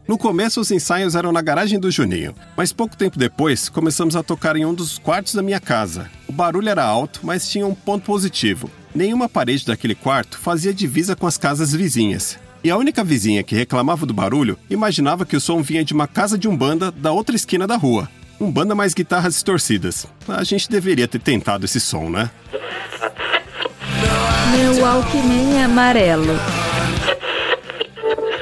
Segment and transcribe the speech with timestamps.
[0.07, 4.24] No começo os ensaios eram na garagem do Juninho, mas pouco tempo depois começamos a
[4.24, 6.09] tocar em um dos quartos da minha casa.
[6.28, 8.69] O barulho era alto, mas tinha um ponto positivo.
[8.95, 12.39] Nenhuma parede daquele quarto fazia divisa com as casas vizinhas.
[12.63, 16.07] E a única vizinha que reclamava do barulho imaginava que o som vinha de uma
[16.07, 18.09] casa de umbanda da outra esquina da rua.
[18.39, 20.07] Umbanda mais guitarras distorcidas.
[20.25, 22.31] A gente deveria ter tentado esse som, né?
[24.51, 26.39] Meu Walkman amarelo.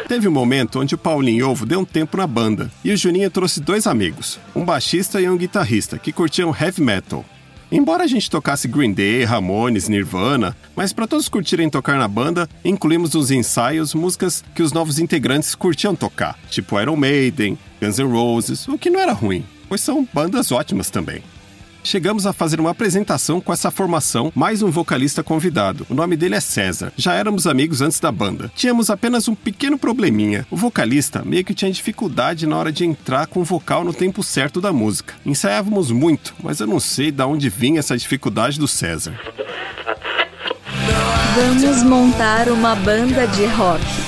[0.07, 3.31] Teve um momento onde o Paulinho Ovo deu um tempo na banda e o Juninho
[3.31, 7.25] trouxe dois amigos, um baixista e um guitarrista, que curtiam heavy metal.
[7.73, 12.47] Embora a gente tocasse Green Day, Ramones, Nirvana, mas para todos curtirem tocar na banda,
[12.63, 18.11] incluímos nos ensaios músicas que os novos integrantes curtiam tocar, tipo Iron Maiden, Guns N'
[18.11, 21.23] Roses, o que não era ruim, pois são bandas ótimas também.
[21.83, 25.85] Chegamos a fazer uma apresentação com essa formação, mais um vocalista convidado.
[25.89, 26.93] O nome dele é César.
[26.95, 28.49] Já éramos amigos antes da banda.
[28.55, 30.47] Tínhamos apenas um pequeno probleminha.
[30.49, 34.23] O vocalista meio que tinha dificuldade na hora de entrar com o vocal no tempo
[34.23, 35.13] certo da música.
[35.25, 39.19] Ensaiávamos muito, mas eu não sei de onde vinha essa dificuldade do César.
[41.35, 44.02] Vamos montar uma banda de rock.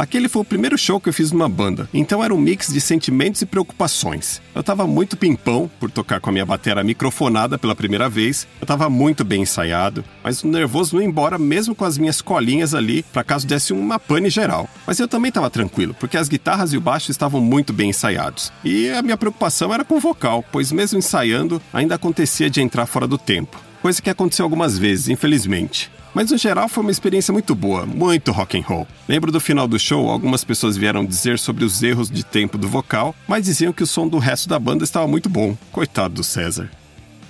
[0.00, 2.80] Aquele foi o primeiro show que eu fiz numa banda, então era um mix de
[2.80, 4.40] sentimentos e preocupações.
[4.54, 8.66] Eu tava muito pimpão por tocar com a minha bateria microfonada pela primeira vez, eu
[8.66, 12.74] tava muito bem ensaiado, mas o nervoso não ia embora mesmo com as minhas colinhas
[12.74, 14.66] ali, para caso desse uma pane geral.
[14.86, 18.50] Mas eu também tava tranquilo, porque as guitarras e o baixo estavam muito bem ensaiados.
[18.64, 22.86] E a minha preocupação era com o vocal, pois mesmo ensaiando, ainda acontecia de entrar
[22.86, 23.60] fora do tempo.
[23.82, 25.90] Coisa que aconteceu algumas vezes, infelizmente.
[26.14, 28.86] Mas no geral foi uma experiência muito boa, muito rock and roll.
[29.08, 32.68] Lembro do final do show, algumas pessoas vieram dizer sobre os erros de tempo do
[32.68, 35.56] vocal, mas diziam que o som do resto da banda estava muito bom.
[35.72, 36.70] Coitado do César.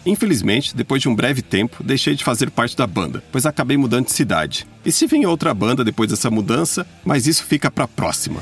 [0.05, 4.07] Infelizmente, depois de um breve tempo, deixei de fazer parte da banda, pois acabei mudando
[4.07, 4.67] de cidade.
[4.85, 8.41] E se vinha outra banda depois dessa mudança, mas isso fica para próxima.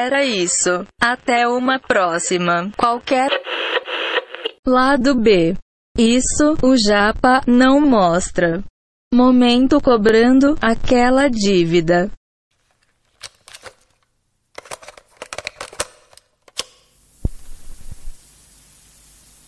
[0.00, 0.86] Era isso.
[1.00, 2.70] Até uma próxima.
[2.76, 3.28] Qualquer
[4.66, 5.54] lado B.
[5.98, 8.64] Isso o Japa não mostra.
[9.12, 12.10] Momento cobrando aquela dívida.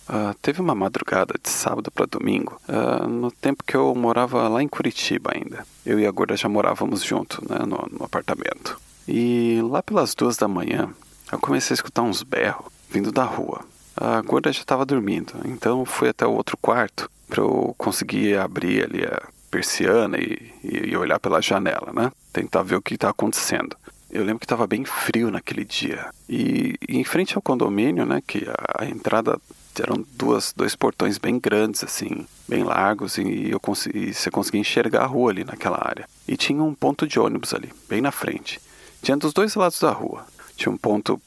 [0.09, 4.63] Uh, teve uma madrugada de sábado para domingo, uh, no tempo que eu morava lá
[4.63, 5.65] em Curitiba ainda.
[5.87, 8.79] Eu e a Gorda já morávamos junto, né, no, no apartamento.
[9.07, 10.91] E lá pelas duas da manhã,
[11.31, 13.65] eu comecei a escutar uns berros vindo da rua.
[13.97, 18.85] A Gorda já estava dormindo, então fui até o outro quarto para eu conseguir abrir
[18.85, 22.11] ali a persiana e, e, olhar pela janela, né?
[22.33, 23.77] Tentar ver o que está acontecendo.
[24.11, 26.11] Eu lembro que estava bem frio naquele dia.
[26.29, 29.39] E, e, em frente ao condomínio, né, que a, a entrada
[29.79, 35.03] eram duas, dois portões bem grandes, assim, bem largos, e, eu consegui, você conseguia enxergar
[35.03, 36.07] a rua ali naquela área.
[36.29, 38.61] E tinha um ponto de ônibus ali, bem na frente.
[39.03, 40.25] Tinha dos dois lados da rua.
[40.57, 41.21] Tinha um ponto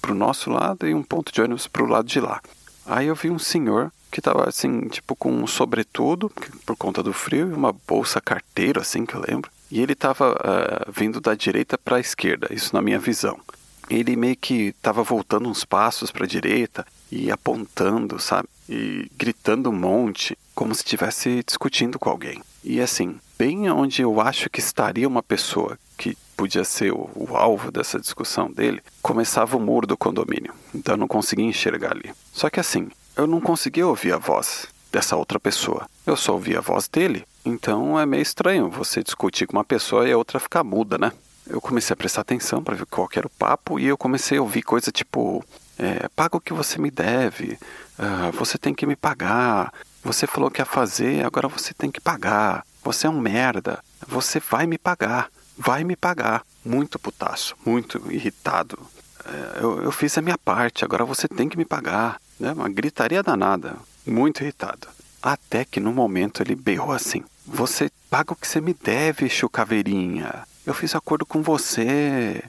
[0.00, 2.40] para o nosso lado e um ponto de ônibus para o lado de lá.
[2.84, 6.30] Aí eu vi um senhor que estava assim, tipo com um sobretudo,
[6.64, 9.50] por conta do frio, e uma bolsa carteira, assim que eu lembro.
[9.70, 13.38] E ele estava uh, vindo da direita para a esquerda, isso na minha visão.
[13.90, 18.48] Ele meio que estava voltando uns passos para a direita e apontando, sabe?
[18.68, 22.42] E gritando um monte, como se estivesse discutindo com alguém.
[22.62, 25.78] E assim, bem onde eu acho que estaria uma pessoa
[26.36, 30.52] podia ser o, o, alvo dessa discussão dele, começava o muro do condomínio.
[30.74, 32.12] Então eu não conseguia enxergar ali.
[32.32, 35.88] Só que assim, eu não conseguia ouvir a voz dessa outra pessoa.
[36.06, 37.26] Eu só ouvia a voz dele.
[37.44, 41.12] Então é meio estranho você discutir com uma pessoa e a outra ficar muda, né?
[41.48, 44.42] Eu comecei a prestar atenção para ver qual era o papo e eu comecei a
[44.42, 45.44] ouvir coisa tipo:
[45.78, 47.58] é, paga o que você me deve,
[47.98, 49.72] uh, você tem que me pagar,
[50.02, 54.40] você falou que ia fazer, agora você tem que pagar, você é um merda, você
[54.40, 56.44] vai me pagar, vai me pagar.
[56.64, 58.78] Muito putaço, muito irritado.
[59.24, 62.20] É, eu, eu fiz a minha parte, agora você tem que me pagar.
[62.38, 62.52] Né?
[62.52, 63.76] Uma gritaria danada,
[64.06, 64.88] muito irritado.
[65.22, 70.46] Até que no momento ele berrou assim: Você paga o que você me deve, chucaveirinha.
[70.64, 72.42] Eu fiz acordo com você.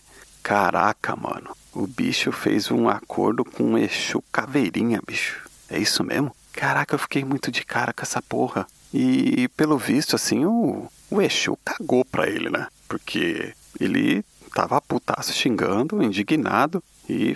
[0.44, 1.56] Caraca, mano.
[1.74, 5.48] O bicho fez um acordo com o Exu Caveirinha, bicho.
[5.70, 6.36] É isso mesmo?
[6.54, 8.66] Caraca, eu fiquei muito de cara com essa porra.
[8.92, 12.68] E pelo visto, assim, o, o Exu cagou pra ele, né?
[12.88, 14.24] Porque ele
[14.54, 17.36] tava putaço xingando, indignado e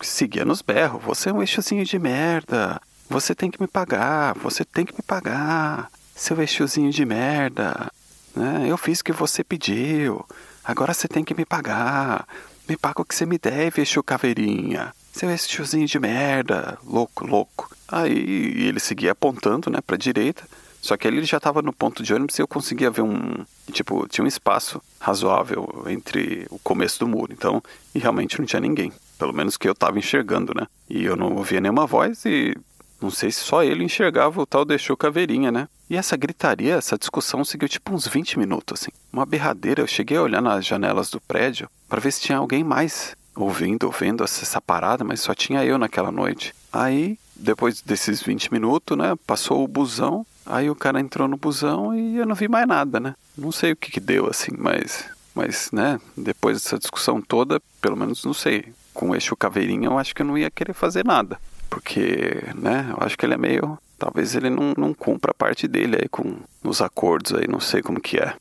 [0.00, 1.02] seguia nos berros.
[1.02, 2.80] Você é um Exuzinho de merda.
[3.08, 4.34] Você tem que me pagar.
[4.38, 5.90] Você tem que me pagar.
[6.14, 7.90] Seu Exuzinho de merda.
[8.34, 8.66] Né?
[8.68, 10.24] Eu fiz o que você pediu.
[10.64, 12.26] Agora você tem que me pagar.
[12.68, 14.94] Me paga o que você me deve, Exu Caveirinha.
[15.12, 16.78] Seu Exuzinho de merda.
[16.84, 17.70] Louco, louco.
[17.88, 20.44] Aí ele seguia apontando, né, pra direita.
[20.82, 23.46] Só que ele já estava no ponto de ônibus e eu conseguia ver um.
[23.70, 27.32] Tipo, tinha um espaço razoável entre o começo do muro.
[27.32, 27.62] Então,
[27.94, 28.92] e realmente não tinha ninguém.
[29.16, 30.66] Pelo menos que eu estava enxergando, né?
[30.90, 32.56] E eu não ouvia nenhuma voz e
[33.00, 35.68] não sei se só ele enxergava o tal deixou caveirinha, né?
[35.88, 38.90] E essa gritaria, essa discussão seguiu tipo uns 20 minutos, assim.
[39.12, 39.82] Uma berradeira.
[39.82, 43.84] Eu cheguei a olhar nas janelas do prédio para ver se tinha alguém mais ouvindo,
[43.84, 46.52] ouvindo essa parada, mas só tinha eu naquela noite.
[46.72, 49.14] Aí, depois desses 20 minutos, né?
[49.24, 52.98] Passou o busão Aí o cara entrou no busão e eu não vi mais nada,
[52.98, 53.14] né?
[53.36, 57.96] Não sei o que, que deu, assim, mas, mas, né, depois dessa discussão toda, pelo
[57.96, 61.04] menos não sei, com o eixo caveirinha eu acho que eu não ia querer fazer
[61.04, 61.38] nada.
[61.70, 63.78] Porque, né, eu acho que ele é meio.
[63.98, 67.80] Talvez ele não, não cumpra a parte dele aí com os acordos aí, não sei
[67.80, 68.34] como que é.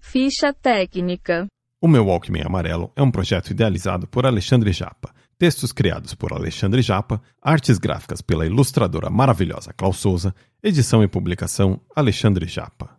[0.00, 1.46] Ficha técnica.
[1.82, 6.82] O meu Walkman Amarelo é um projeto idealizado por Alexandre Japa Textos criados por Alexandre
[6.82, 12.97] Japa, artes gráficas pela ilustradora maravilhosa Klaus Souza, edição e publicação Alexandre Japa.